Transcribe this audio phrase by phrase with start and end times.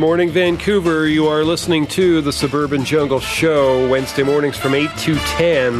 [0.00, 1.06] morning, Vancouver.
[1.06, 5.74] You are listening to the Suburban Jungle Show, Wednesday mornings from 8 to 10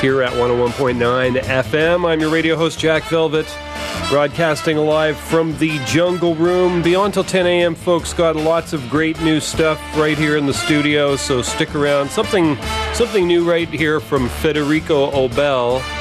[0.00, 2.08] here at 101.9 FM.
[2.08, 3.52] I'm your radio host, Jack Velvet,
[4.10, 6.82] broadcasting live from the Jungle Room.
[6.82, 10.54] Beyond till 10 a.m., folks, got lots of great new stuff right here in the
[10.54, 12.10] studio, so stick around.
[12.10, 12.56] Something,
[12.94, 15.97] something new right here from Federico Aubele.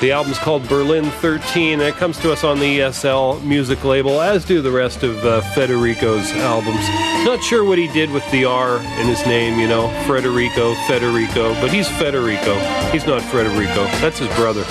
[0.00, 4.18] The album's called Berlin 13, and it comes to us on the ESL music label,
[4.22, 6.88] as do the rest of uh, Federico's albums.
[7.26, 11.52] Not sure what he did with the R in his name, you know, Federico, Federico,
[11.60, 12.58] but he's Federico.
[12.92, 13.84] He's not Federico.
[14.00, 14.64] That's his brother.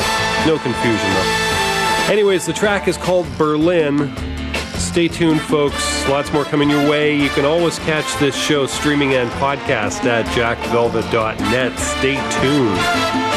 [0.48, 2.10] No confusion, though.
[2.12, 4.12] Anyways, the track is called Berlin.
[4.80, 6.10] Stay tuned, folks.
[6.10, 7.16] Lots more coming your way.
[7.16, 11.78] You can always catch this show streaming and podcast at jackvelvet.net.
[11.78, 13.29] Stay tuned.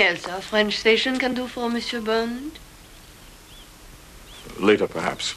[0.00, 2.58] Anything else our French station can do for Monsieur Bond?
[4.58, 5.34] Later, perhaps.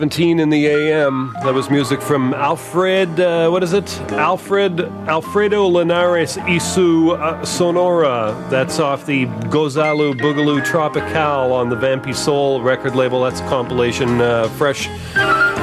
[0.00, 1.34] 817 in the AM.
[1.42, 4.00] That was music from Alfred, uh, what is it?
[4.12, 8.34] Alfred, Alfredo Linares Isu uh, Sonora.
[8.48, 13.24] That's off the Gozalu Boogaloo Tropical on the Vampisoul record label.
[13.24, 14.88] That's a compilation, uh, fresh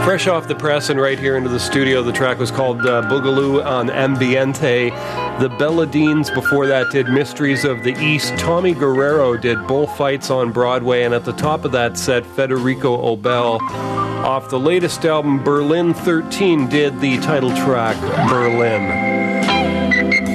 [0.06, 2.04] fresh off the press and right here into the studio.
[2.04, 4.92] The track was called uh, Boogaloo on Ambiente.
[5.40, 8.38] The Belladines before that did Mysteries of the East.
[8.38, 14.07] Tommy Guerrero did Bullfights on Broadway, and at the top of that set, Federico Aubele
[14.28, 17.96] off the latest album, Berlin 13, did the title track,
[18.30, 19.08] Berlin.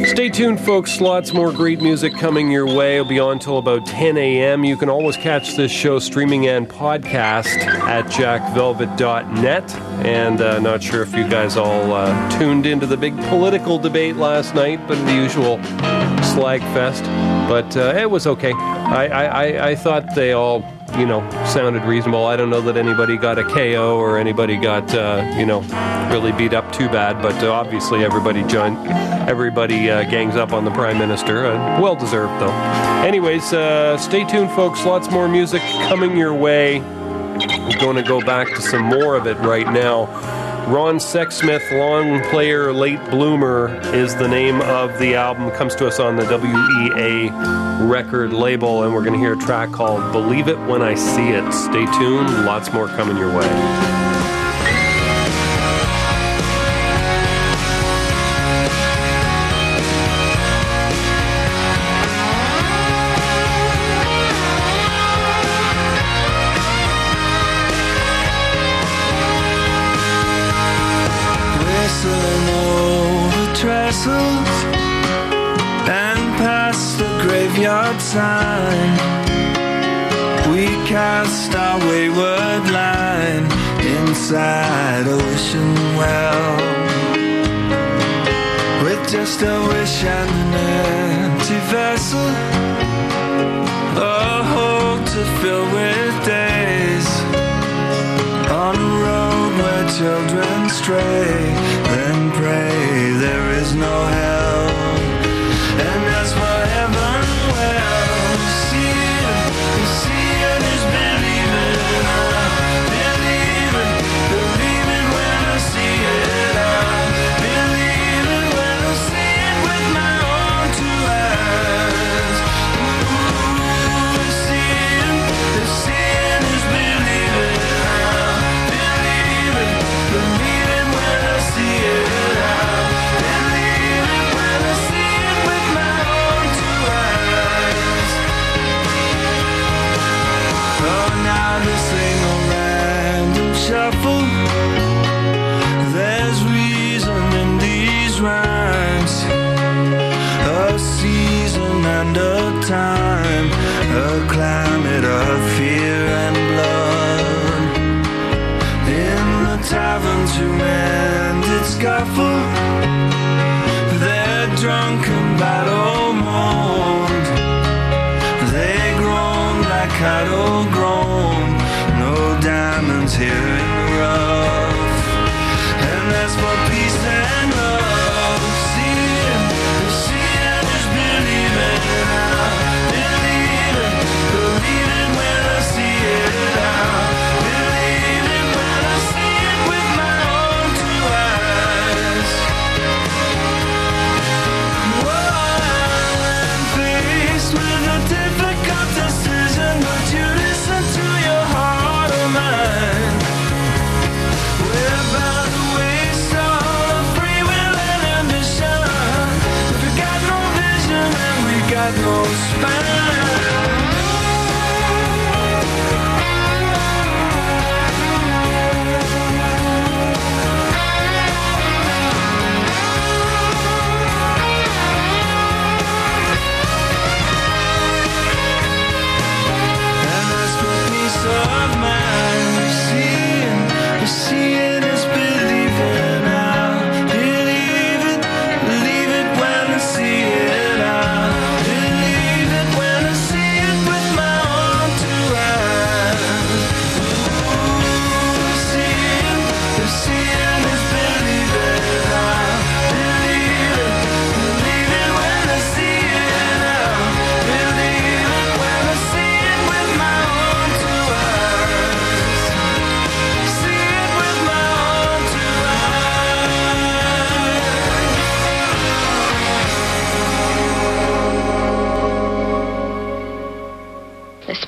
[0.07, 0.98] Stay tuned, folks.
[0.98, 2.94] Lots more great music coming your way.
[2.94, 4.64] It'll be on till about 10 a.m.
[4.64, 7.46] You can always catch this show streaming and podcast
[7.85, 9.74] at jackvelvet.net.
[10.07, 14.16] And uh, not sure if you guys all uh, tuned into the big political debate
[14.16, 15.62] last night, but the usual
[16.33, 17.05] slag fest.
[17.46, 18.52] But uh, it was okay.
[18.52, 20.62] I, I, I thought they all
[20.98, 22.26] you know, sounded reasonable.
[22.26, 25.61] I don't know that anybody got a KO or anybody got, uh, you know,
[26.12, 28.76] really beat up too bad, but uh, obviously everybody joined,
[29.28, 31.46] everybody uh, gangs up on the Prime Minister.
[31.46, 32.52] Uh, well deserved, though.
[33.07, 34.85] Anyways, uh, stay tuned, folks.
[34.85, 36.81] Lots more music coming your way.
[36.81, 40.07] We're going to go back to some more of it right now.
[40.68, 45.51] Ron Sexsmith, Long Player, Late Bloomer is the name of the album.
[45.51, 47.31] Comes to us on the WEA
[47.87, 51.31] record label, and we're going to hear a track called Believe It When I See
[51.31, 51.53] It.
[51.53, 54.12] Stay tuned, lots more coming your way.
[78.12, 78.92] Sign.
[80.53, 83.46] We cast our wayward line
[83.96, 86.57] inside a wishing well.
[88.85, 92.29] With just a wish and an empty vessel,
[93.96, 97.09] a hole to fill with days.
[98.64, 101.52] On a road where children stray,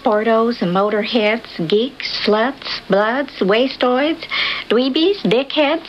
[0.04, 4.22] sportos, motorheads, geeks, sluts, bloods, wastoids,
[4.68, 5.88] dweebies, dickheads.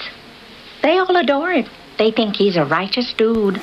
[0.82, 1.70] They all adore him.
[1.98, 3.60] They think he's a righteous dude.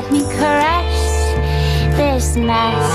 [0.00, 0.98] help me caress
[1.96, 2.88] this mess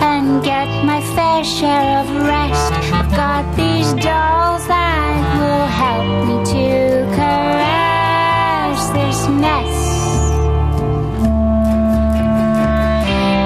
[0.00, 2.72] and get my fair share of rest.
[2.94, 6.70] I've got these dolls that will help me to
[7.16, 9.74] caress this mess.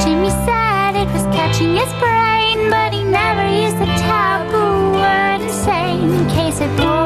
[0.04, 6.10] Jimmy said it was catching his brain, but he never used the taboo word insane
[6.10, 7.05] in case it was.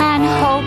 [0.00, 0.57] and hope.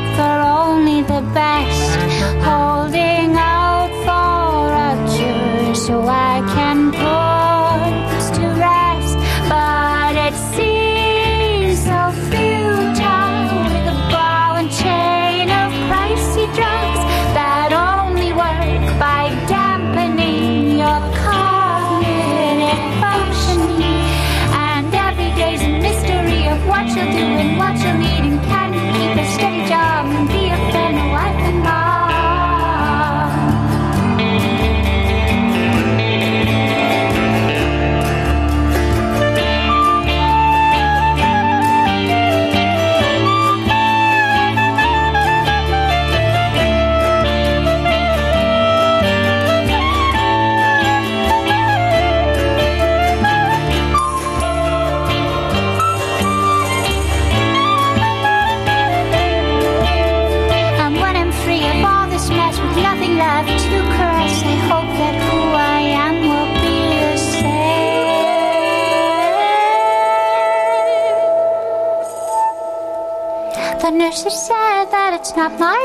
[75.23, 75.80] Snap not my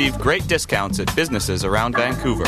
[0.00, 2.46] receive great discounts at businesses around Vancouver.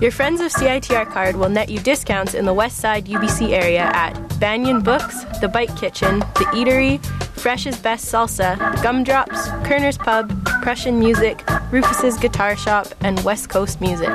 [0.00, 3.82] Your Friends of CITR card will net you discounts in the West Side UBC area
[3.82, 7.04] at Banyen Books, The Bike Kitchen, The Eatery,
[7.36, 10.28] Fresh's Best Salsa, Gumdrops, Koerner's Pub,
[10.62, 14.10] Prussian Music, Rufus's Guitar Shop, and West Coast Music.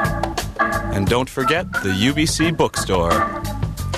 [0.59, 3.34] And don't forget the UBC Bookstore.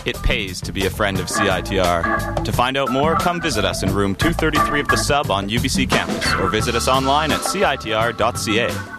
[0.08, 2.46] It pays to be a friend of CITR.
[2.46, 5.90] To find out more, come visit us in room 233 of the sub on UBC
[5.90, 8.97] campus or visit us online at citr.ca.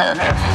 [0.00, 0.49] another.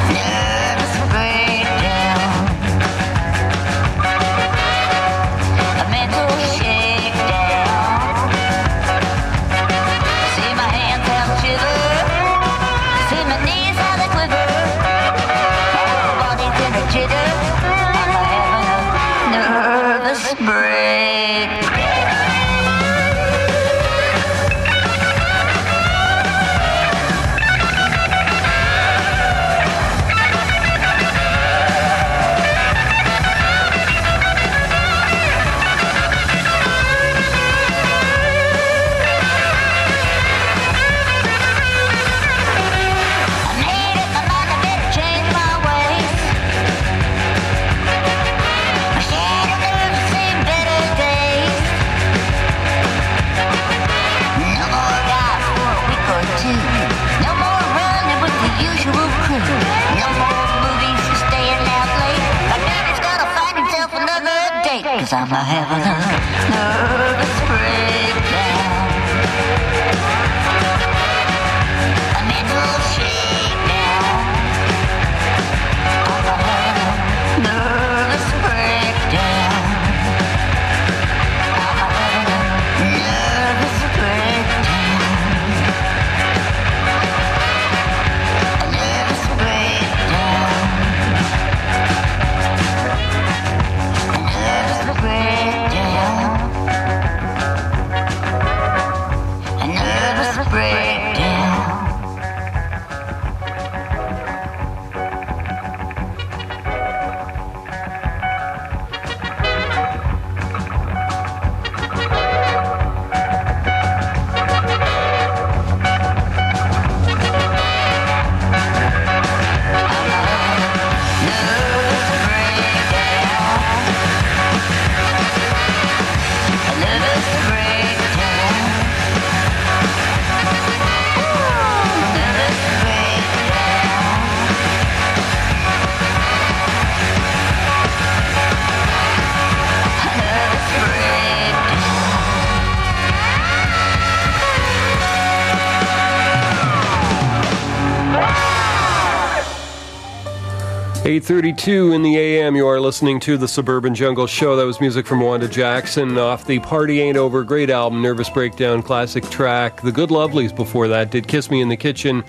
[151.16, 152.58] 8:32 in the AM.
[152.58, 154.58] You are listening to the Suburban Jungle Show.
[154.58, 158.84] That was music from Wanda Jackson off the Party Ain't Over great album, Nervous Breakdown
[158.84, 159.82] classic track.
[159.82, 162.22] The Good Lovelies before that did Kiss Me in the Kitchen.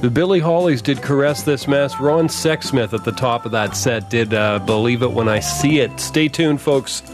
[0.00, 2.00] The Billy Hollies did Caress This Mess.
[2.00, 5.78] Ron Sexsmith at the top of that set did uh, Believe It When I See
[5.78, 6.00] It.
[6.00, 7.11] Stay tuned, folks.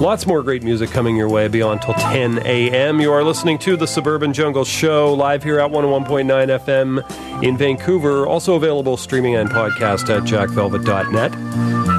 [0.00, 3.00] Lots more great music coming your way beyond till 10 a.m.
[3.00, 6.24] You are listening to the Suburban Jungle Show live here at 101.9
[6.60, 8.26] FM in Vancouver.
[8.26, 11.89] Also available streaming and podcast at jackvelvet.net.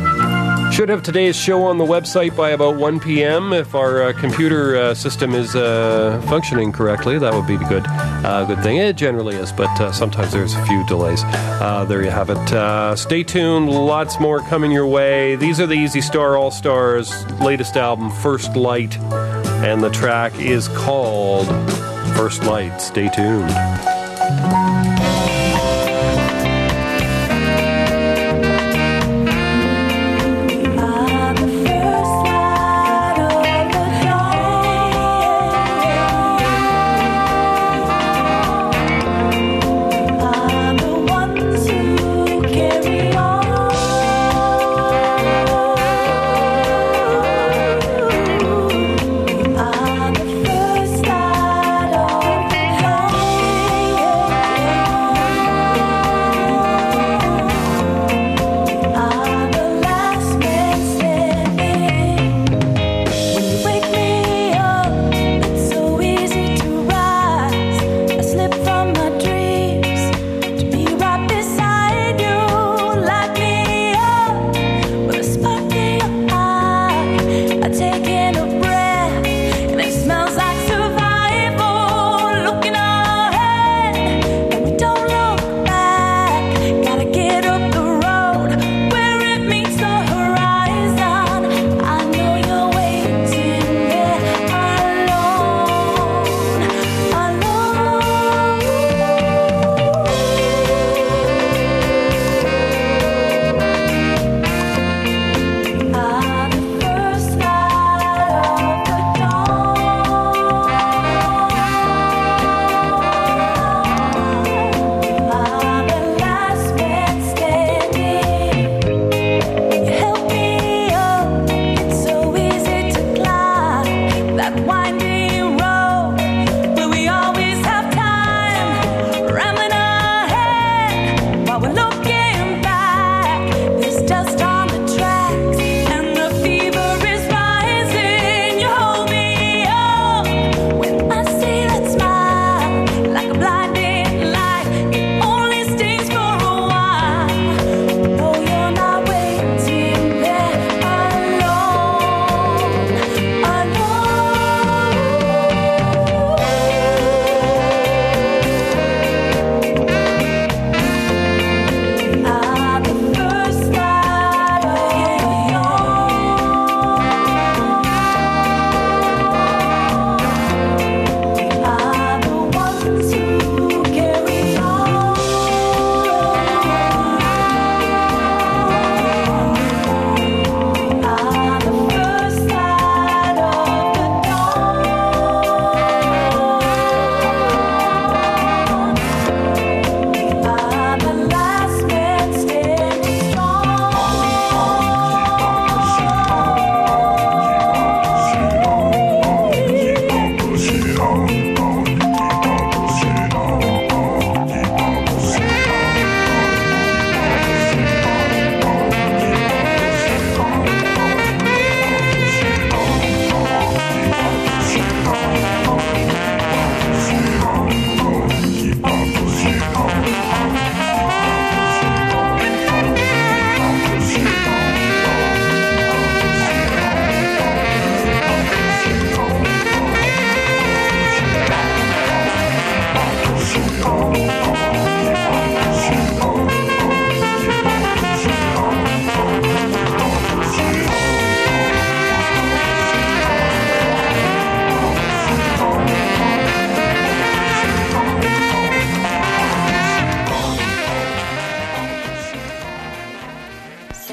[0.82, 3.54] Should have today's show on the website by about 1 p.m.
[3.54, 7.86] If our uh, computer uh, system is uh, functioning correctly, that would be a good,
[7.88, 8.78] uh, good thing.
[8.78, 11.22] It generally is, but uh, sometimes there's a few delays.
[11.24, 12.98] Uh, there you have it.
[12.98, 13.70] Stay tuned.
[13.70, 15.36] Lots more coming your way.
[15.36, 18.98] These are the Easy Star All Stars' latest album, First Light,
[19.62, 21.46] and the track is called
[22.16, 22.80] First Light.
[22.80, 23.52] Stay tuned.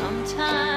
[0.09, 0.68] Sometimes.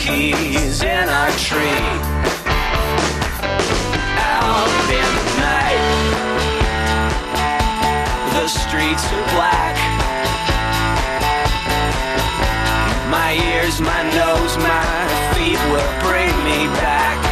[0.00, 1.86] Monkeys in our tree.
[4.18, 5.84] Out in the night,
[8.32, 9.76] the streets are black.
[13.10, 17.29] My ears, my nose, my feet will bring me back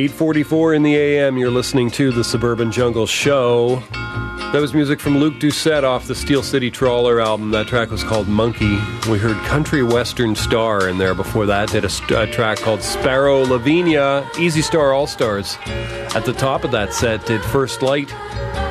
[0.00, 3.82] 844 in the AM, you're listening to the Suburban Jungle Show.
[3.90, 7.50] That was music from Luke Doucet off the Steel City Trawler album.
[7.50, 8.78] That track was called Monkey.
[9.10, 11.68] We heard Country Western Star in there before that.
[11.68, 15.58] Did a, a track called Sparrow Lavinia, Easy Star All Stars.
[15.66, 18.10] At the top of that set did First Light.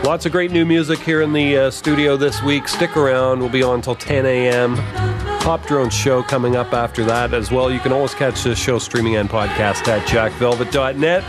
[0.03, 2.67] Lots of great new music here in the uh, studio this week.
[2.67, 3.39] Stick around.
[3.39, 5.08] We'll be on until 10 a.m.
[5.39, 7.71] Pop Drone Show coming up after that as well.
[7.71, 11.23] You can always catch this show streaming and podcast at jackvelvet.net.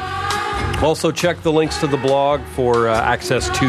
[0.83, 3.67] Also, check the links to the blog for uh, access to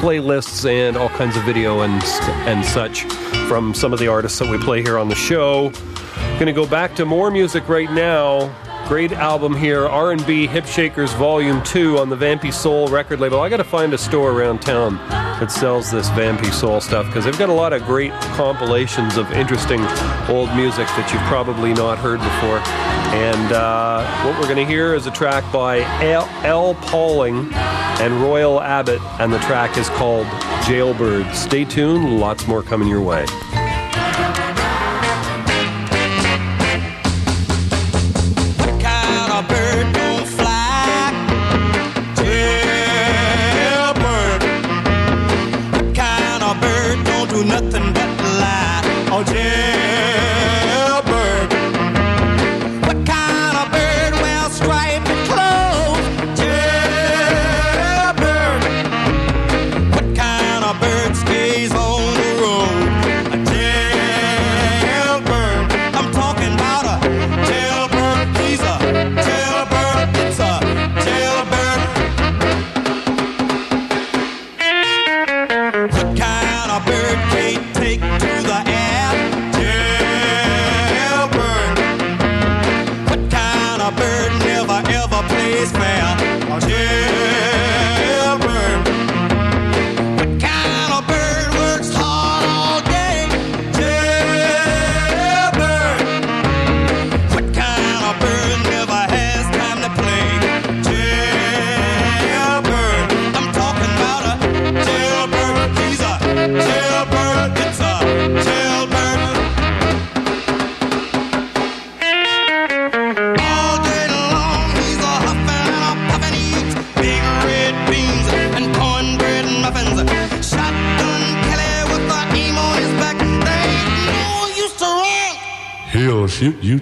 [0.00, 2.02] playlists and all kinds of video and
[2.48, 3.02] and such
[3.48, 5.70] from some of the artists that we play here on the show.
[6.34, 8.54] Going to go back to more music right now.
[8.88, 13.40] Great album here, R&B Hip Shakers Volume 2 on the Vampisoul record label.
[13.40, 14.98] I got to find a store around town
[15.40, 19.80] that sells this Vampisoul stuff because they've got a lot of great compilations of interesting
[20.28, 22.58] old music that you've probably not heard before.
[23.14, 26.28] And uh, what we're going to hear is a track by L.
[26.44, 26.74] L.
[26.74, 30.26] Pauling and Royal Abbott, and the track is called
[30.64, 31.34] Jailbird.
[31.34, 33.26] Stay tuned, lots more coming your way.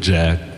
[0.04, 0.53] Jack.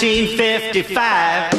[0.00, 1.57] 1955.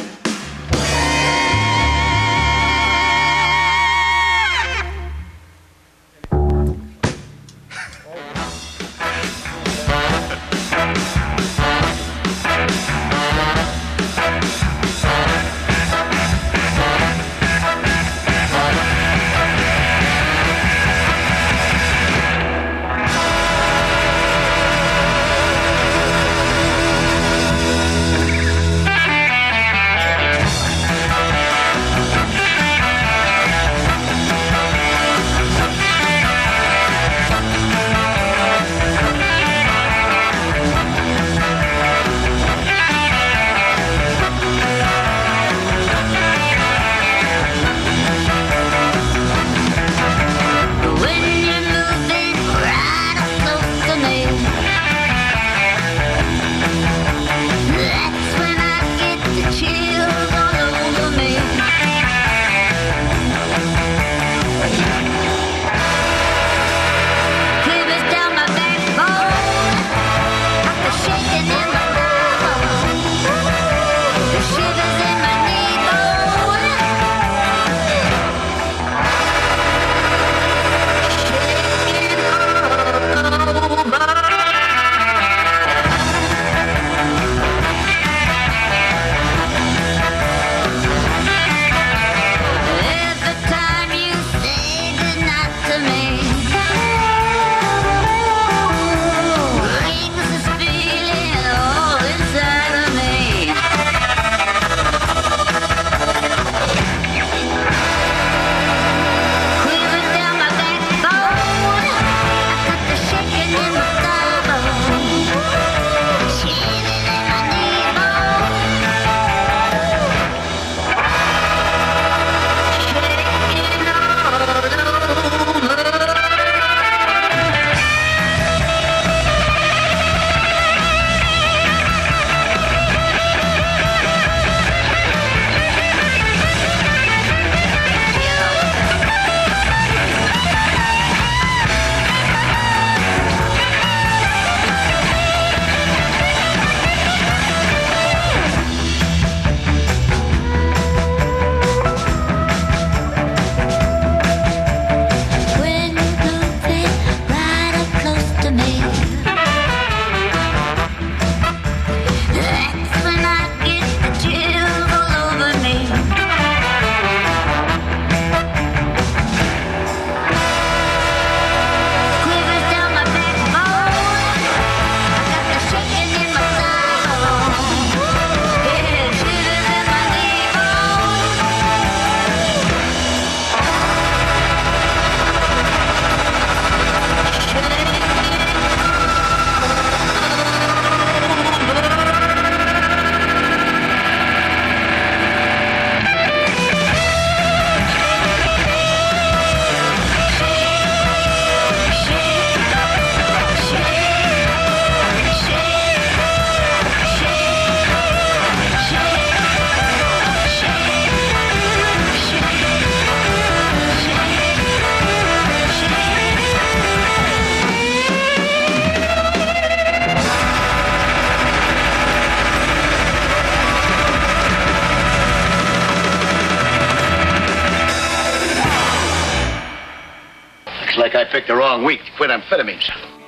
[231.19, 233.18] I picked the wrong week to quit amphetamines.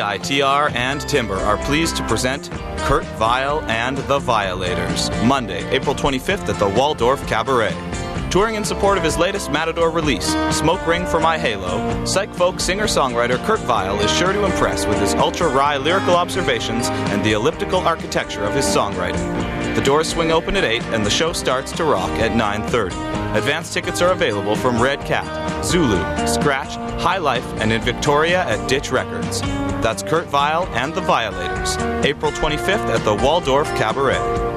[0.00, 6.48] CITR and Timbre are pleased to present Kurt Vile and the Violators, Monday, April 25th
[6.48, 7.76] at the Waldorf Cabaret.
[8.30, 12.60] Touring in support of his latest Matador release, Smoke Ring for My Halo, psych folk
[12.60, 17.22] singer songwriter Kurt Vile is sure to impress with his ultra wry lyrical observations and
[17.22, 19.74] the elliptical architecture of his songwriting.
[19.74, 23.36] The doors swing open at 8 and the show starts to rock at 9.30.
[23.36, 28.66] Advance tickets are available from Red Cat, Zulu, Scratch, High Life, and in Victoria at
[28.66, 29.42] Ditch Records.
[29.82, 34.16] That's Kurt Vile and the Violators, April 25th at the Waldorf Cabaret.
[34.16, 34.50] I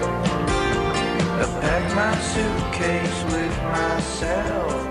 [1.96, 4.83] my suitcase with myself.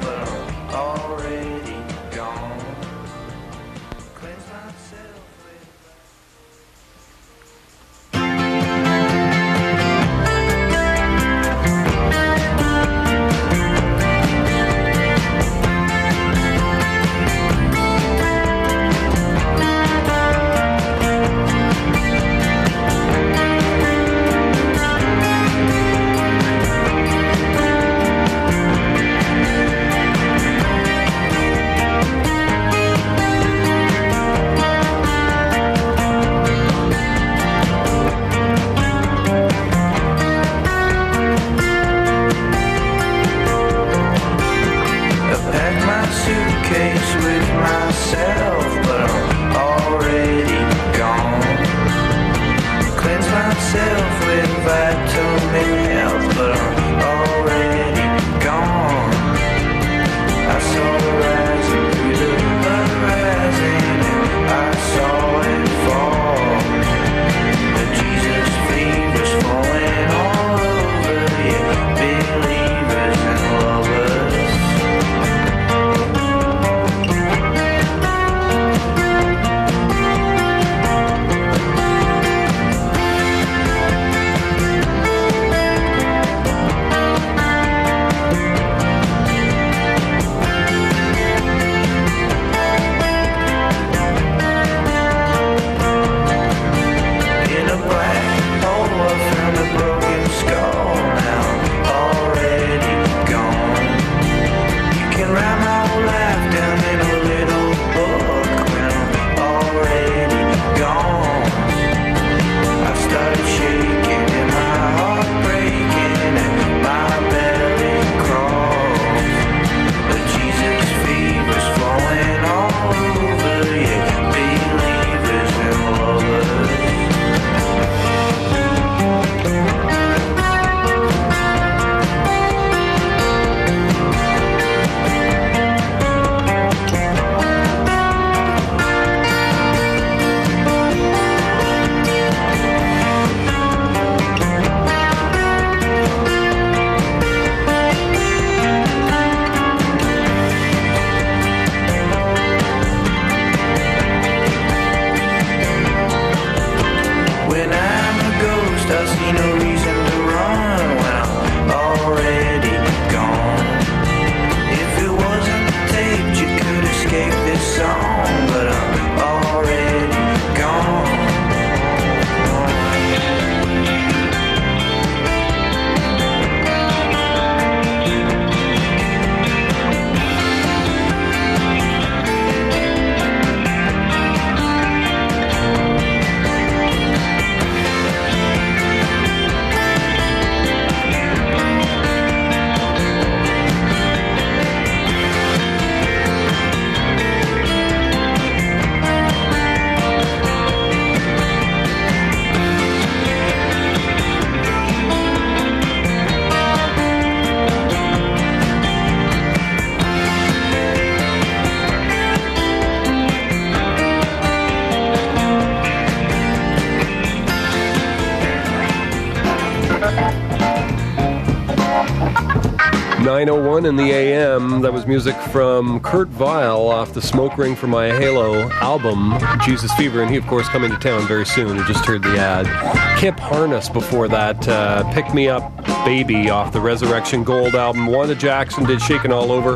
[223.44, 224.82] 901 in the AM.
[224.82, 229.34] That was music from Kurt Vile off the Smoke Ring for My Halo album,
[229.64, 231.76] Jesus Fever, and he, of course, coming to town very soon.
[231.76, 233.18] You just heard the ad.
[233.18, 238.06] Kip Harness before that, uh, Pick Me Up Baby off the Resurrection Gold album.
[238.06, 239.72] Wanda Jackson did Shaking All Over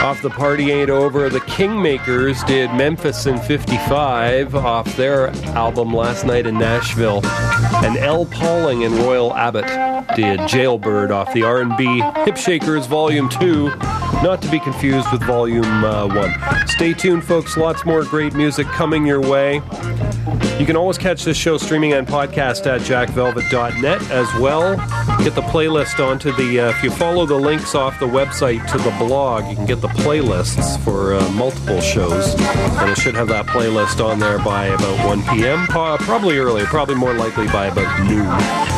[0.00, 1.28] off the Party Ain't Over.
[1.28, 7.26] The Kingmakers did Memphis in 55 off their album Last Night in Nashville.
[7.84, 8.24] And L.
[8.26, 9.64] Pauling and Royal Abbott
[10.14, 13.68] did Jailbird off the R&B Hip Shakers Volume 2,
[14.22, 16.68] not to be confused with Volume uh, 1.
[16.68, 17.56] Stay tuned, folks.
[17.56, 19.60] Lots more great music coming your way.
[20.58, 24.76] You can always catch this show streaming on podcast at jackvelvet.net as well.
[25.24, 28.78] Get the playlist onto the, uh, if you follow the links off the website to
[28.78, 32.34] the blog, you can get the playlists for uh, multiple shows.
[32.34, 36.94] And it should have that playlist on there by about 1 p.m., probably earlier, probably
[36.94, 38.73] more likely by about noon.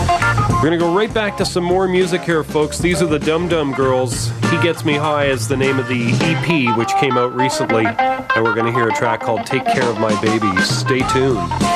[0.49, 2.79] We're to go right back to some more music here, folks.
[2.79, 4.31] These are the Dum Dum Girls.
[4.51, 7.85] He Gets Me High is the name of the EP, which came out recently.
[7.87, 10.57] And we're to hear a track called Take Care of My Baby.
[10.63, 11.76] Stay tuned.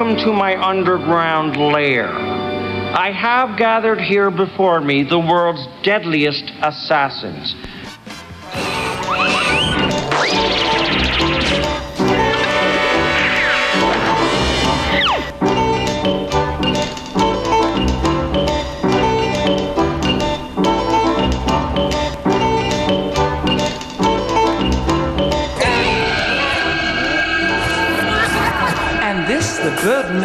[0.00, 2.08] Welcome to my underground lair.
[2.08, 7.54] I have gathered here before me the world's deadliest assassins.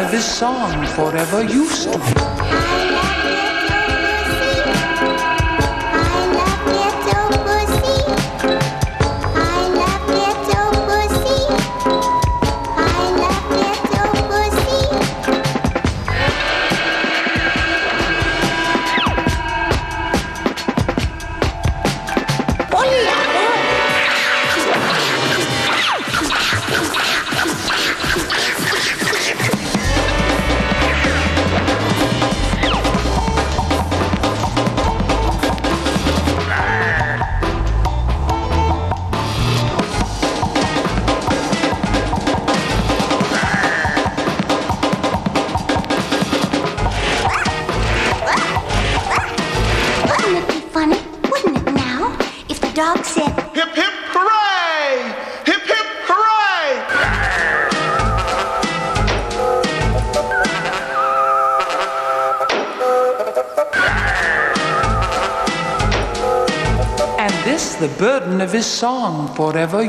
[0.06, 2.25] Burden of his song forever used to be.
[69.36, 69.82] Forever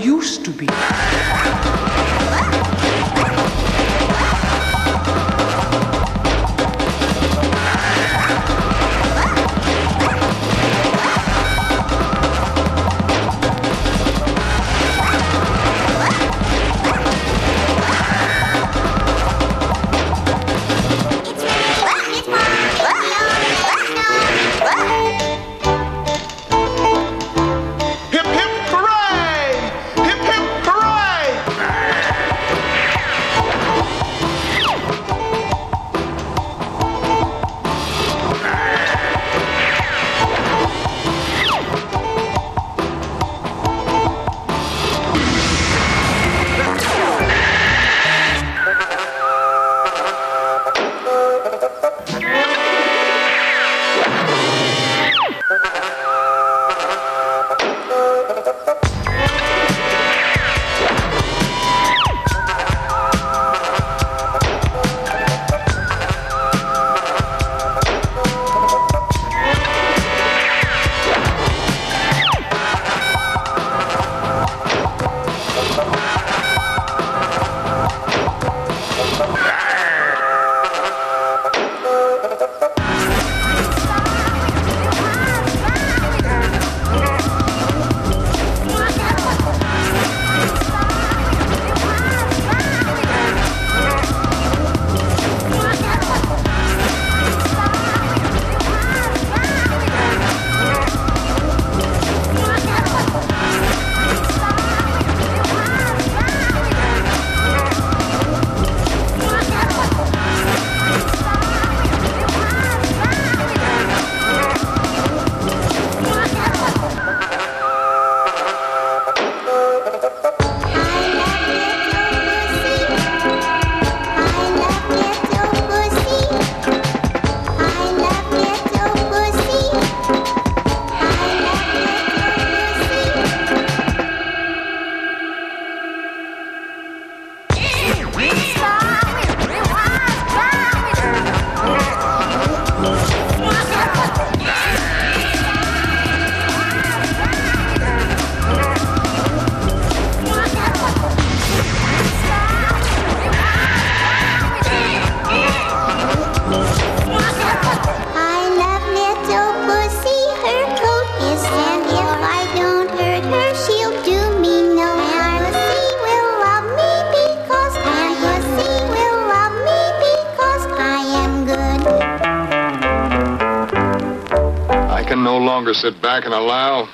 [175.68, 176.88] longer sit back and allow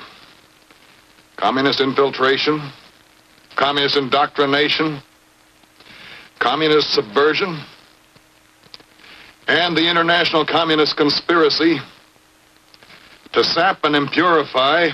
[1.36, 2.72] communist infiltration,
[3.56, 5.00] communist indoctrination,
[6.40, 7.64] communist subversion,
[9.48, 11.78] and the international communist conspiracy
[13.32, 14.92] to sap and impurify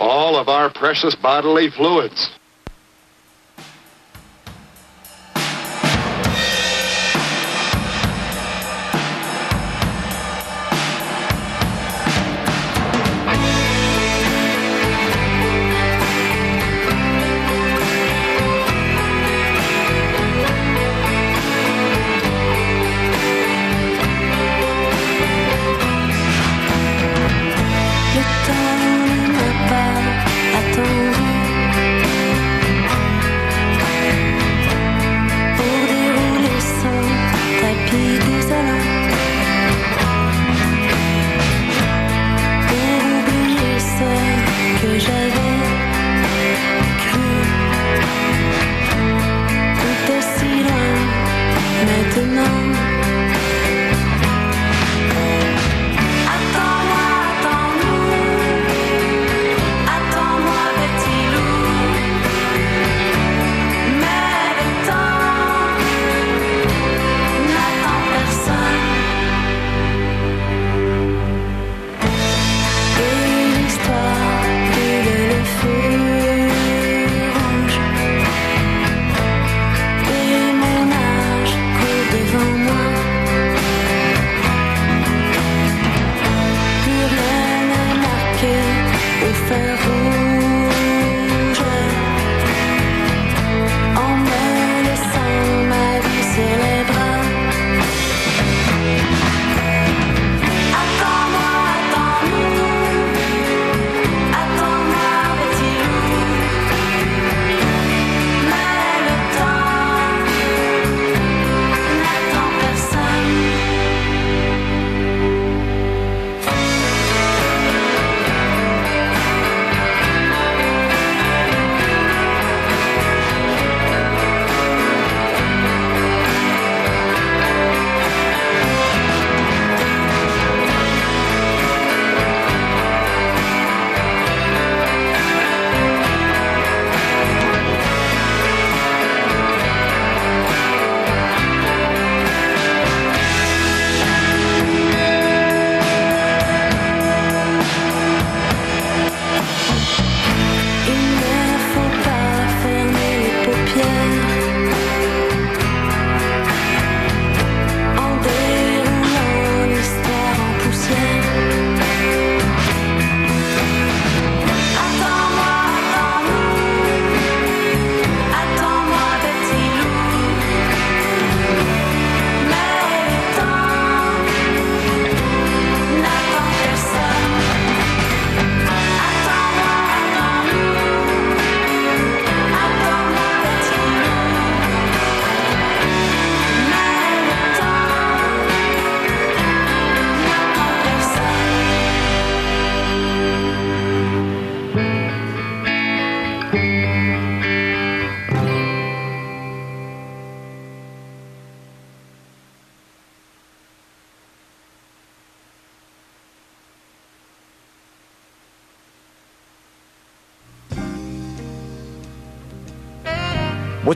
[0.00, 2.23] all of our precious bodily fluids.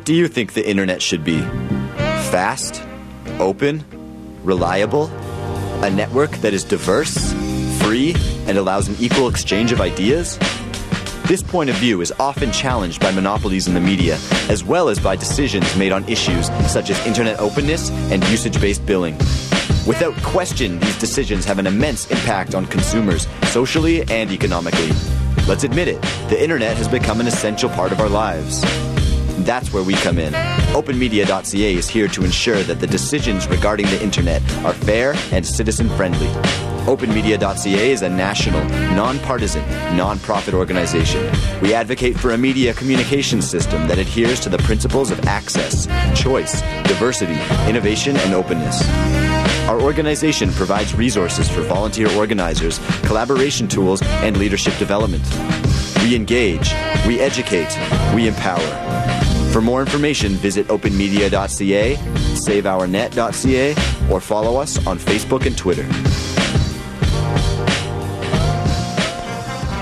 [0.09, 1.39] Do you think the internet should be?
[2.33, 2.83] Fast?
[3.39, 3.85] Open?
[4.43, 5.09] Reliable?
[5.85, 7.35] A network that is diverse,
[7.83, 8.15] free,
[8.47, 10.39] and allows an equal exchange of ideas?
[11.27, 14.15] This point of view is often challenged by monopolies in the media,
[14.49, 18.87] as well as by decisions made on issues such as internet openness and usage based
[18.87, 19.15] billing.
[19.87, 24.89] Without question, these decisions have an immense impact on consumers, socially and economically.
[25.47, 28.65] Let's admit it, the internet has become an essential part of our lives.
[29.45, 30.33] That's where we come in.
[30.73, 35.89] OpenMedia.ca is here to ensure that the decisions regarding the internet are fair and citizen
[35.97, 36.29] friendly.
[36.89, 39.63] OpenMedia.ca is a national, nonpartisan,
[39.97, 41.23] nonprofit organization.
[41.61, 45.87] We advocate for a media communication system that adheres to the principles of access,
[46.19, 47.39] choice, diversity,
[47.69, 48.83] innovation, and openness.
[49.69, 55.25] Our organization provides resources for volunteer organizers, collaboration tools, and leadership development.
[56.03, 56.73] We engage,
[57.07, 57.77] we educate,
[58.15, 58.88] we empower.
[59.53, 63.75] For more information, visit openmedia.ca, saveournet.ca,
[64.13, 65.83] or follow us on Facebook and Twitter.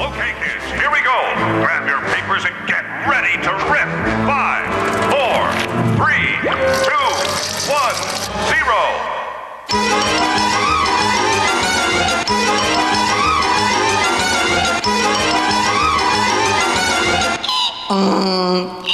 [0.00, 1.18] Okay, kids, here we go.
[1.60, 3.88] Grab your papers and get ready to rip.
[4.24, 4.64] Five,
[5.12, 5.50] four,
[5.98, 6.38] three,
[6.86, 7.08] two,
[7.68, 7.96] one,
[8.48, 8.80] zero.
[17.88, 18.85] Um,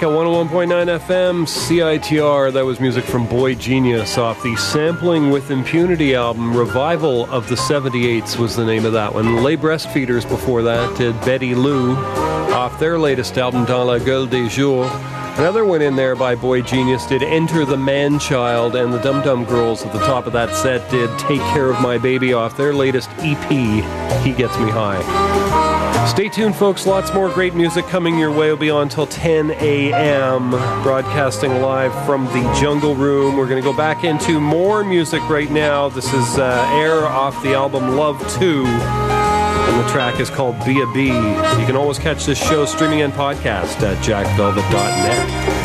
[0.00, 2.52] back at 101.9 FM CITR.
[2.54, 6.56] That was music from Boy Genius off the Sampling with Impunity album.
[6.56, 9.42] Revival of the 78s was the name of that one.
[9.42, 14.48] Les Breastfeeders before that did Betty Lou off their latest album, Dans la Gueule des
[14.48, 14.90] Jours.
[15.38, 19.22] Another one in there by Boy Genius did Enter the Man Child, and the Dum
[19.22, 22.56] Dum Girls at the top of that set did Take Care of My Baby off
[22.56, 23.50] their latest EP,
[24.24, 25.59] He Gets Me High.
[26.08, 26.86] Stay tuned, folks.
[26.86, 28.48] Lots more great music coming your way.
[28.48, 30.50] We'll be on until 10 a.m.
[30.82, 33.36] Broadcasting live from the Jungle Room.
[33.36, 35.88] We're going to go back into more music right now.
[35.88, 38.64] This is uh, Air off the album Love 2.
[38.66, 41.06] And the track is called Be a Bee.
[41.06, 45.59] You can always catch this show streaming and podcast at jackvelvet.net.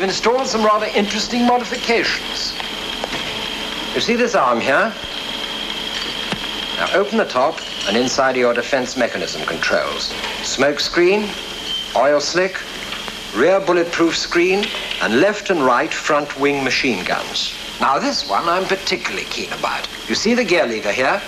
[0.00, 2.54] We've installed some rather interesting modifications.
[3.94, 4.94] You see this arm here?
[6.78, 10.06] Now open the top and inside are your defense mechanism controls.
[10.42, 11.28] Smoke screen,
[11.94, 12.56] oil slick,
[13.36, 14.64] rear bulletproof screen,
[15.02, 17.52] and left and right front wing machine guns.
[17.78, 19.86] Now this one I'm particularly keen about.
[20.08, 21.20] You see the gear lever here?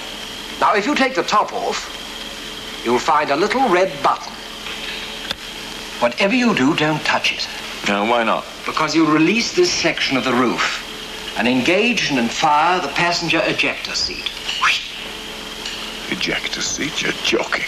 [0.63, 4.33] Now if you take the top off, you'll find a little red button.
[6.01, 7.47] Whatever you do, don't touch it.
[7.87, 8.47] No, why not?
[8.65, 10.89] Because you release this section of the roof
[11.39, 14.31] and engage and fire the passenger ejector seat.
[16.11, 17.03] Ejector seat?
[17.03, 17.65] You're joking.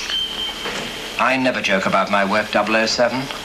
[1.18, 3.43] I never joke about my work, 007.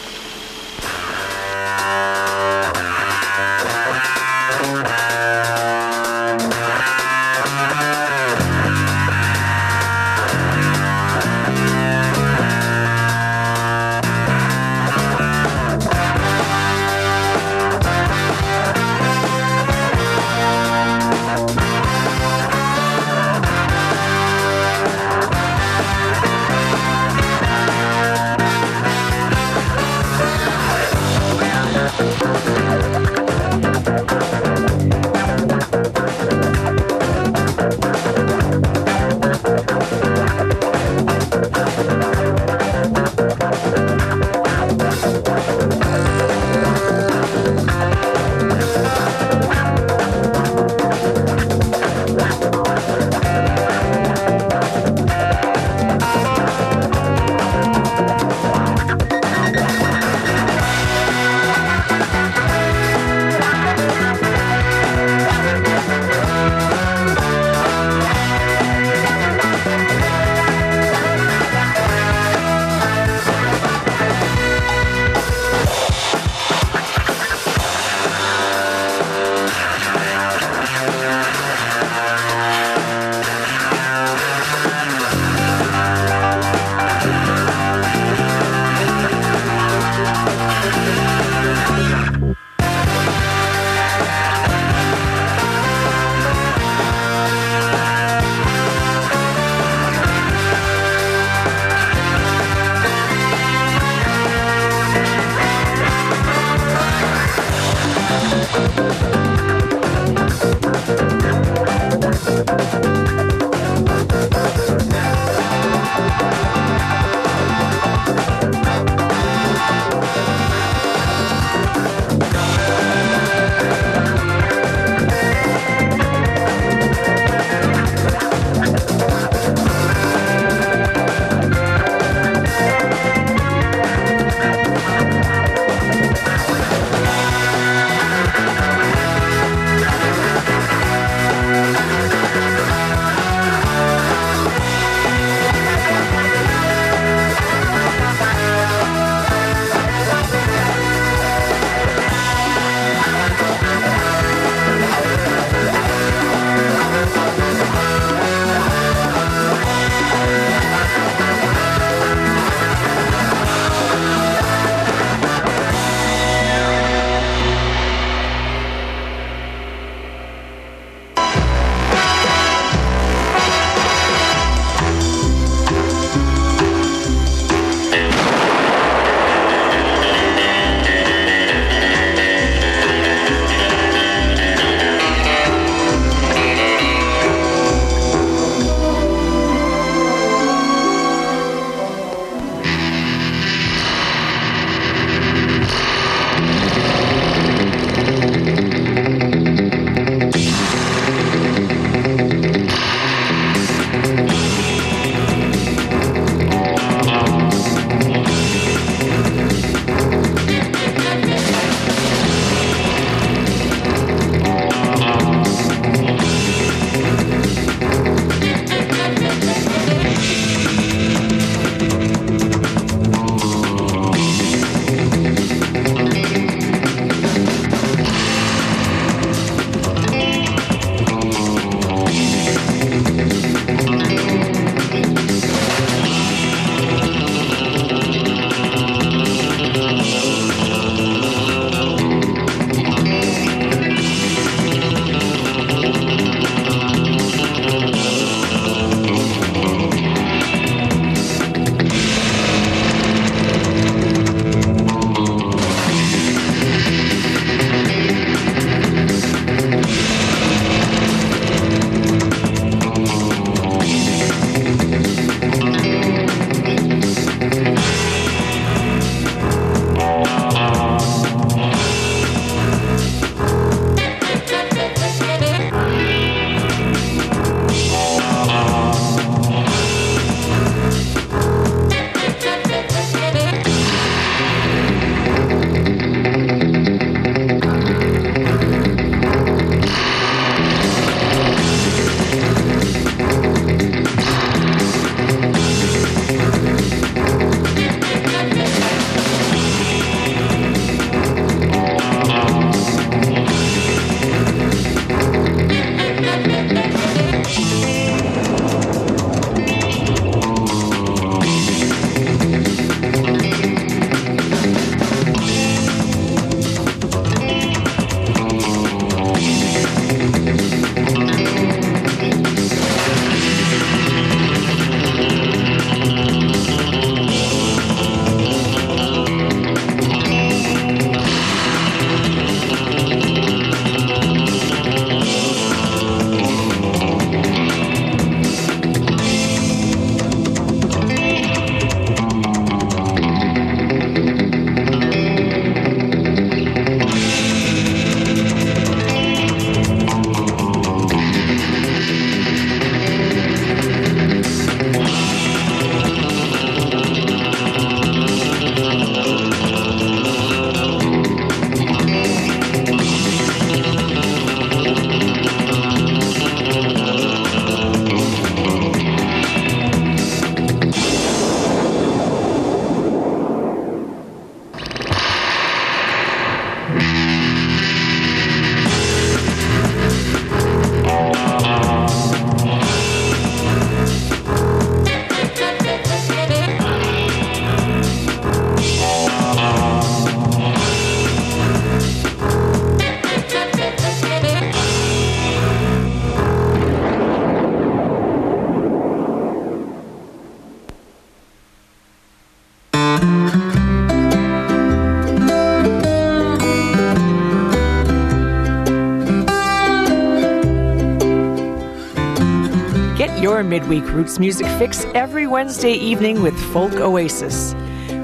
[413.69, 417.75] midweek Roots Music Fix every Wednesday evening with Folk Oasis,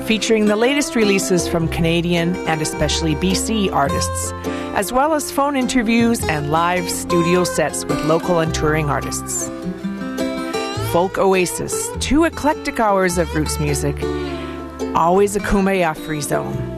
[0.07, 4.31] featuring the latest releases from Canadian and especially BC artists,
[4.75, 9.47] as well as phone interviews and live studio sets with local and touring artists.
[10.91, 14.01] Folk Oasis, two eclectic hours of Roots music,
[14.95, 16.73] always a Kumbaya free zone.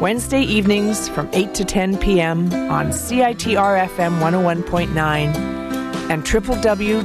[0.00, 2.52] Wednesday evenings from 8 to 10 p.m.
[2.70, 5.61] on CITR FM 101.9
[6.12, 7.02] and www.citr.ca.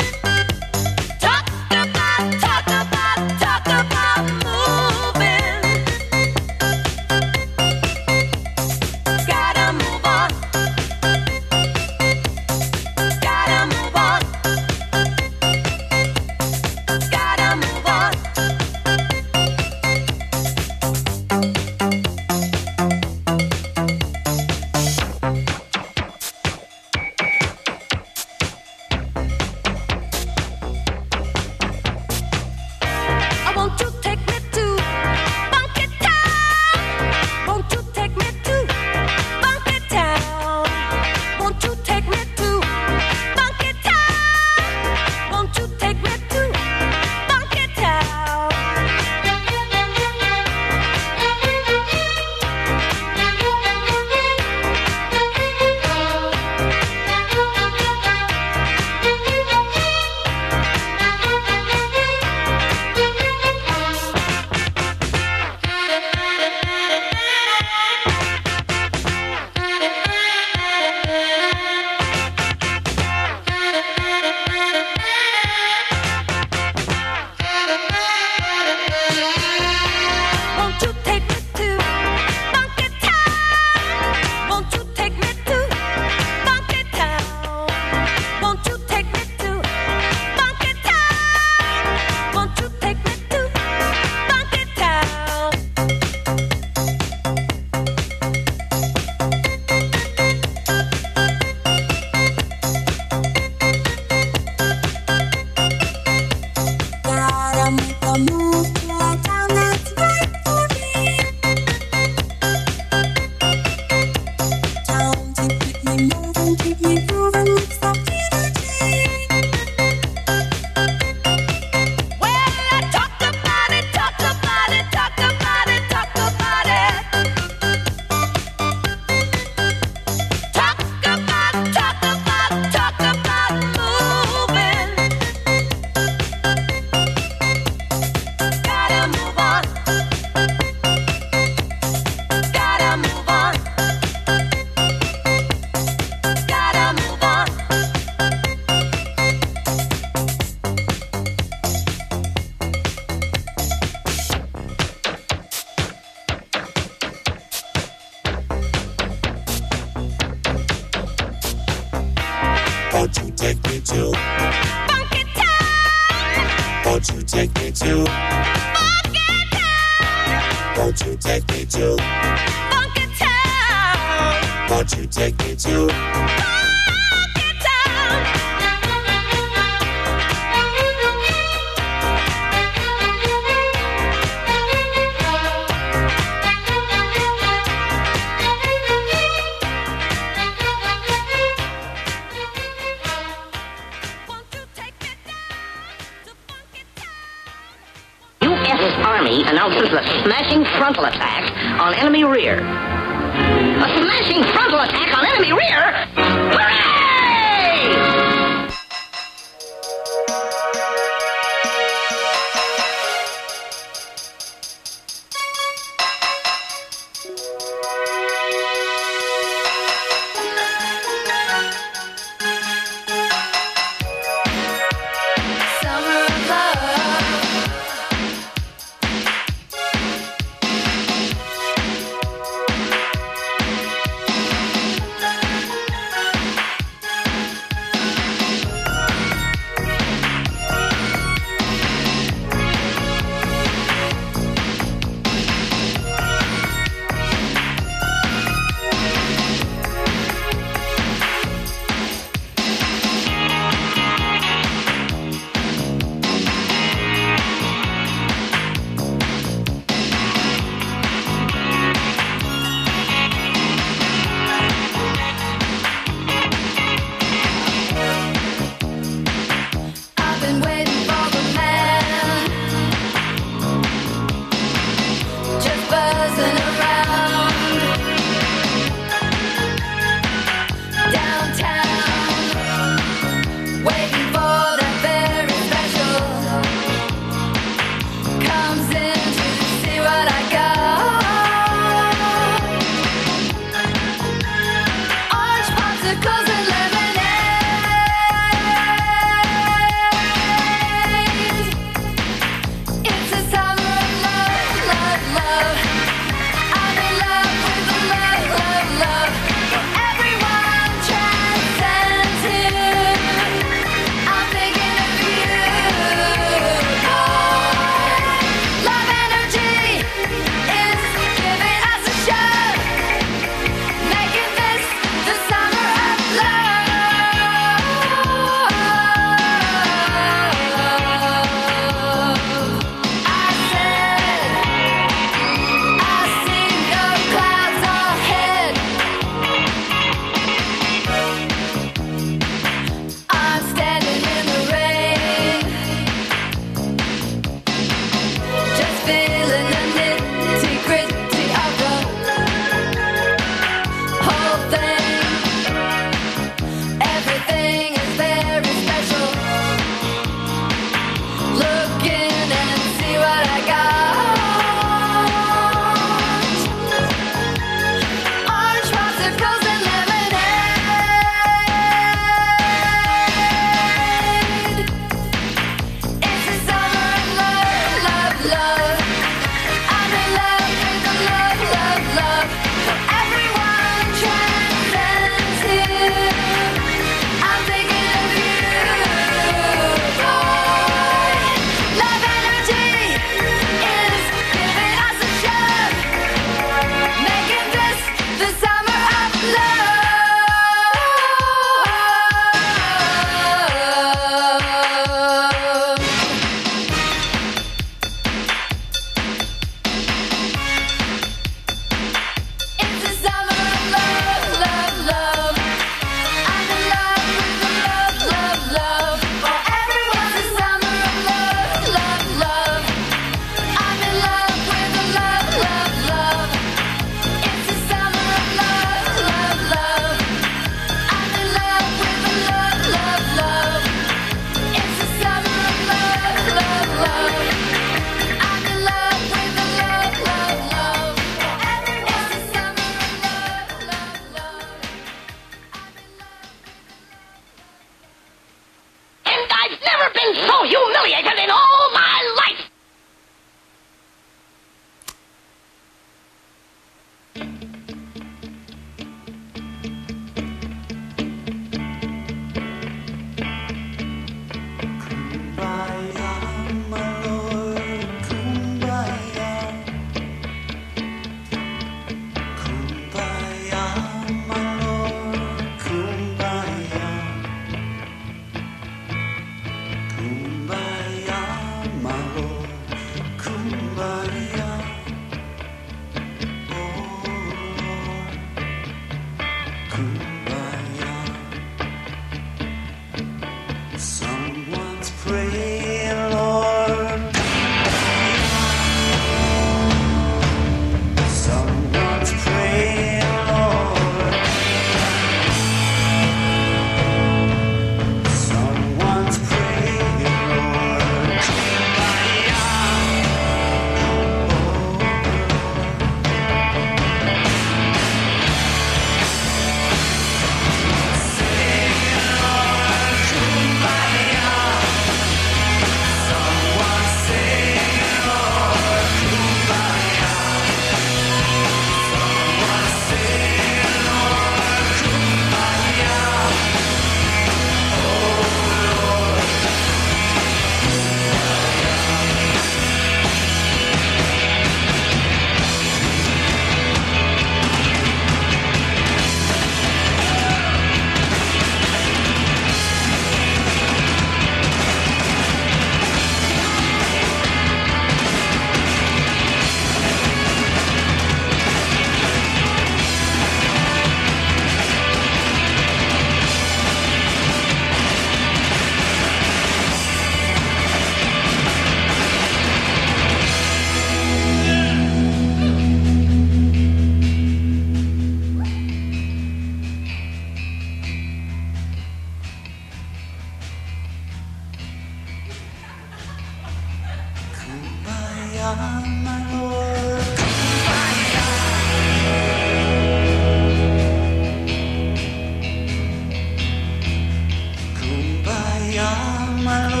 [599.71, 600.00] my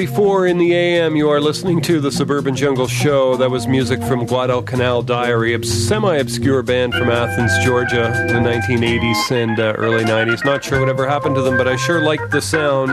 [0.00, 3.36] 944 in the AM, you are listening to the Suburban Jungle Show.
[3.36, 9.30] That was music from Guadalcanal Diary, a semi-obscure band from Athens, Georgia, in the 1980s
[9.30, 10.42] and uh, early 90s.
[10.42, 12.92] Not sure whatever happened to them, but I sure liked the sound.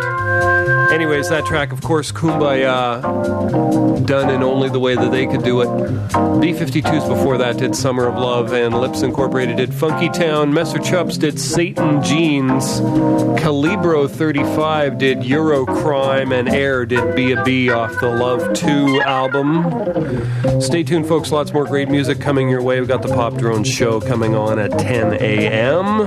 [0.97, 3.03] Anyways, that track, of course, Kumbaya,
[4.07, 5.67] done in only the way that they could do it.
[6.41, 10.51] B-52s before that did Summer of Love, and Lipps Incorporated did Funky Town.
[10.51, 12.81] Messer Chups did Satan Jeans.
[13.39, 19.01] Calibro 35 did Euro Crime, and Air did Be a Bee off the Love 2
[19.01, 20.59] album.
[20.59, 21.31] Stay tuned, folks.
[21.31, 22.79] Lots more great music coming your way.
[22.79, 26.01] We've got the Pop Drone Show coming on at 10 a.m.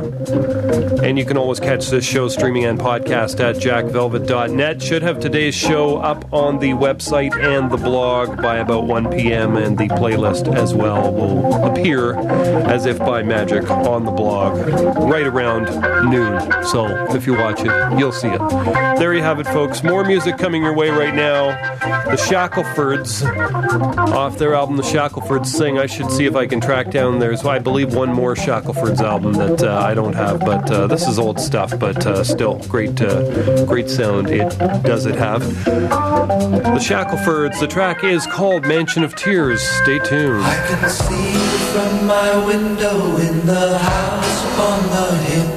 [1.05, 4.80] And you can always catch this show streaming and podcast at jackvelvet.net.
[4.81, 9.57] Should have today's show up on the website and the blog by about 1 p.m.
[9.57, 14.57] And the playlist as well will appear as if by magic on the blog
[14.99, 15.67] right around
[16.11, 16.65] noon.
[16.65, 18.39] So if you watch it, you'll see it.
[18.99, 19.85] There you have it, folks.
[19.85, 21.51] More music coming your way right now.
[22.11, 23.23] The Shacklefords,
[24.13, 25.79] off their album The Shacklefords Sing.
[25.79, 27.19] I should see if I can track down.
[27.21, 31.07] There's, I believe, one more Shacklefords album that uh, I don't have, but uh, this
[31.07, 34.29] is old stuff, but uh, still great, uh, great sound.
[34.29, 34.53] It
[34.83, 35.43] does it have.
[35.65, 37.61] The Shacklefords.
[37.61, 39.61] The track is called Mansion of Tears.
[39.63, 40.45] Stay tuned.
[40.45, 41.35] I can see
[41.73, 45.51] from my window in the house upon the hill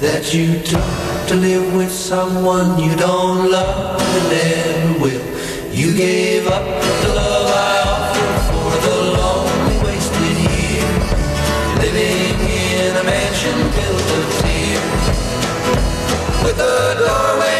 [0.00, 5.24] that you took to live with someone you don't love and never will.
[5.72, 6.64] You gave up
[7.02, 11.06] the love I offered for the lonely wasted years,
[11.78, 15.04] living in a mansion built of tears,
[16.44, 17.59] with a doorway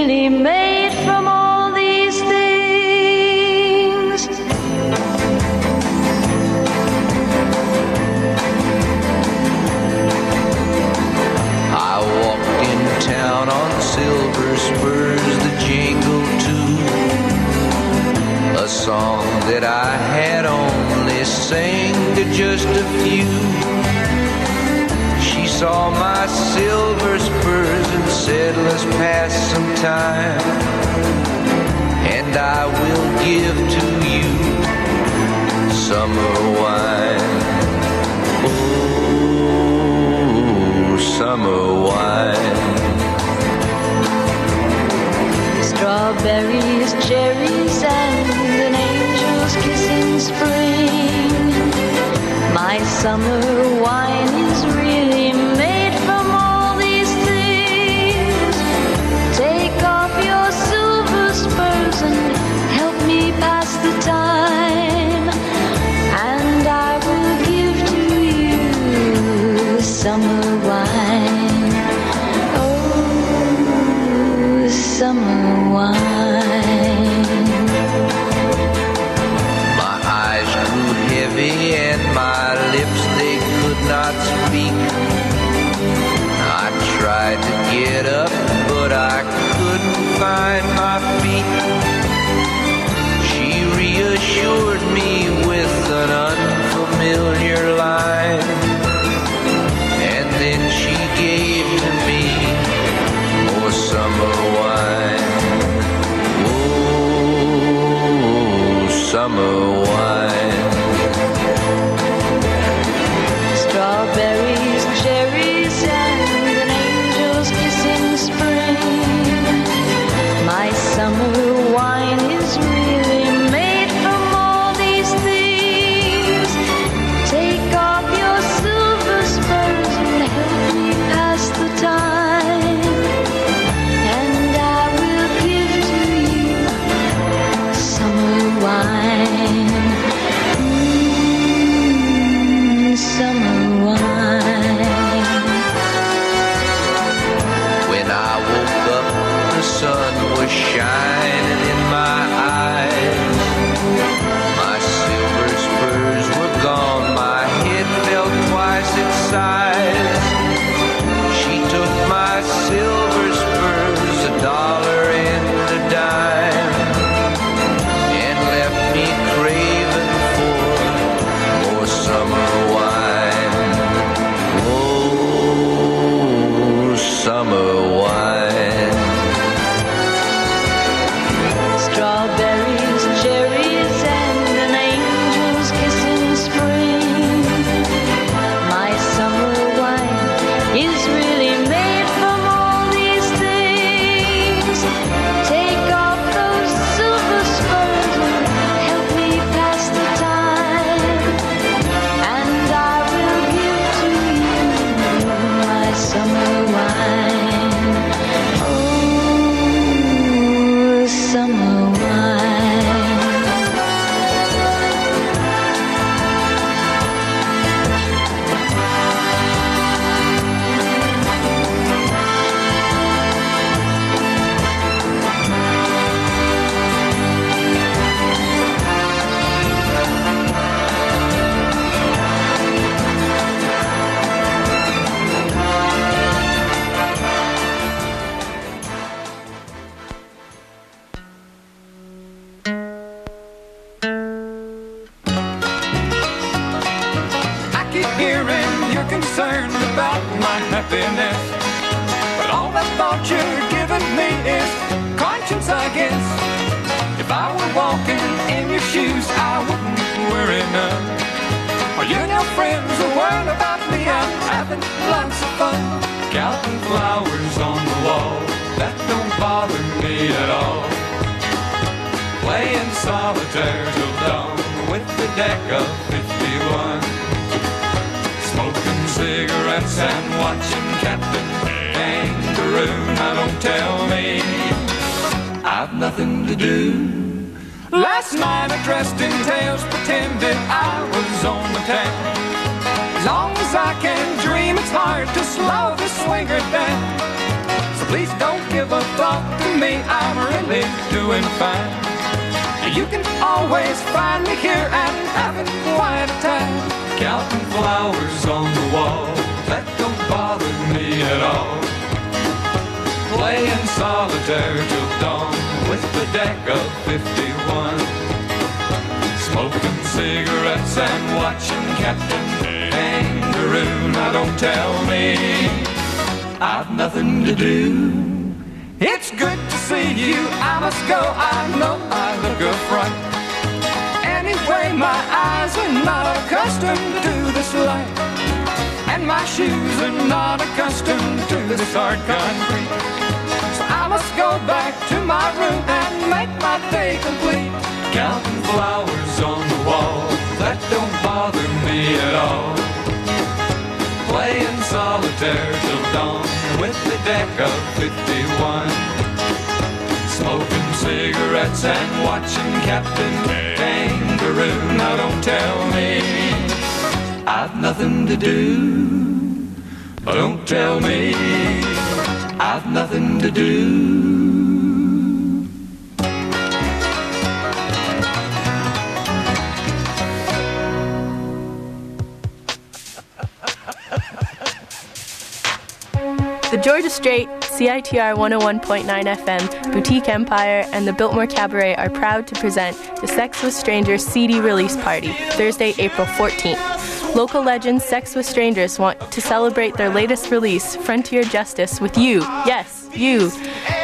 [388.83, 393.73] 101.9 FM, Boutique Empire, and the Biltmore Cabaret are proud to present the Sex with
[393.73, 397.35] Strangers CD release party, Thursday, April 14th.
[397.35, 402.41] Local legends Sex with Strangers want to celebrate their latest release, Frontier Justice, with you.
[402.65, 403.51] Yes, you.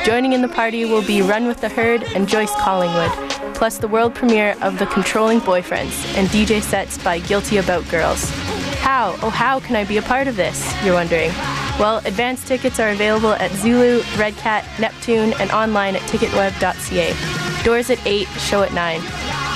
[0.05, 3.11] Joining in the party will be Run with the Herd and Joyce Collingwood,
[3.55, 8.29] plus the world premiere of The Controlling Boyfriends and DJ sets by Guilty About Girls.
[8.79, 10.73] How, oh, how can I be a part of this?
[10.85, 11.31] You're wondering.
[11.79, 17.63] Well, advance tickets are available at Zulu, Red Cat, Neptune, and online at ticketweb.ca.
[17.63, 19.01] Doors at 8, show at 9.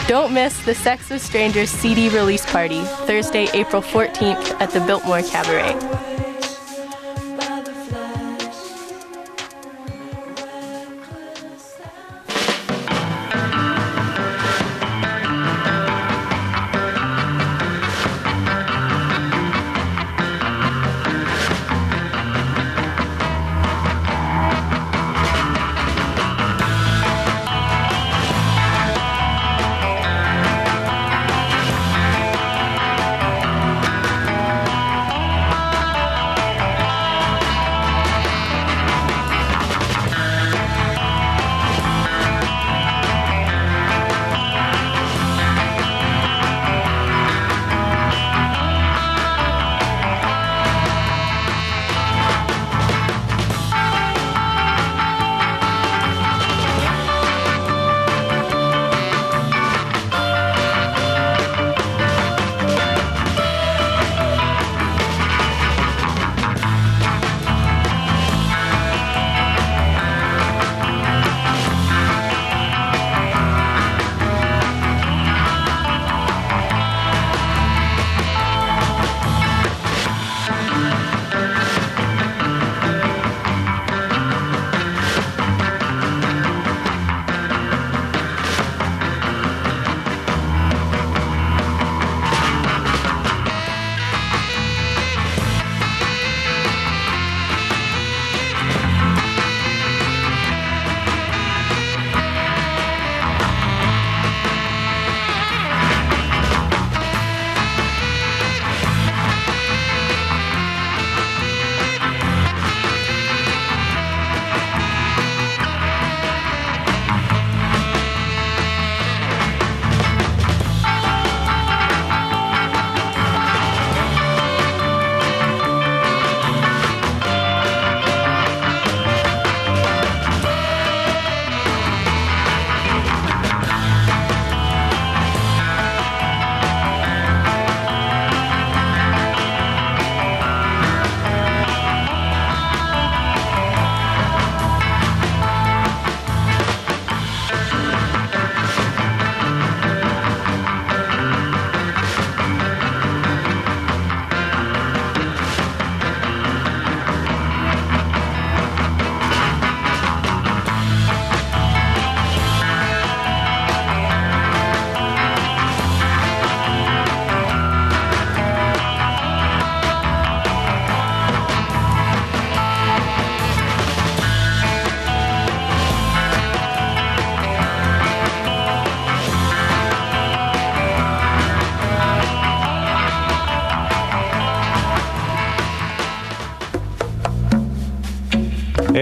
[0.07, 5.23] Don't miss the Sex with Strangers CD release party, Thursday, April 14th at the Biltmore
[5.23, 6.10] Cabaret.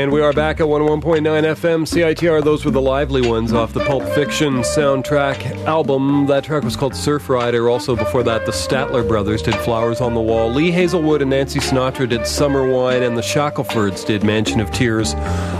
[0.09, 2.43] And we are back at 101.9 FM CITR.
[2.43, 6.25] Those were the lively ones off the Pulp Fiction soundtrack album.
[6.25, 7.69] That track was called Surf Rider.
[7.69, 10.49] Also, before that, the Statler Brothers did Flowers on the Wall.
[10.49, 15.13] Lee Hazlewood and Nancy Sinatra did Summer Wine, and the Shacklefords did Mansion of Tears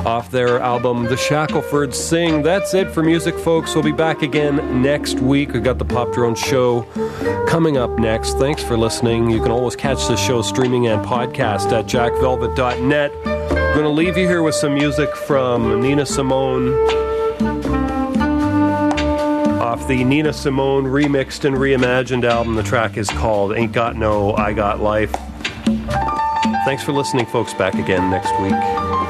[0.04, 2.42] off their album The Shacklefords Sing.
[2.42, 3.76] That's it for music, folks.
[3.76, 5.54] We'll be back again next week.
[5.54, 6.88] We've got the Pop Drone Show
[7.48, 8.40] coming up next.
[8.40, 9.30] Thanks for listening.
[9.30, 13.39] You can always catch the show streaming and podcast at jackvelvet.net.
[13.70, 16.74] I'm going to leave you here with some music from Nina Simone
[19.62, 22.56] off the Nina Simone remixed and reimagined album.
[22.56, 25.12] The track is called Ain't Got No, I Got Life.
[26.66, 27.54] Thanks for listening, folks.
[27.54, 29.09] Back again next week.